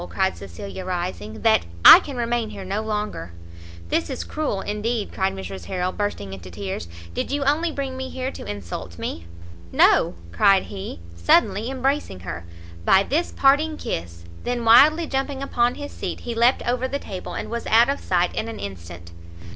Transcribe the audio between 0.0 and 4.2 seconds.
cried Cecilia, rising, "[that] I can remain here no longer." "This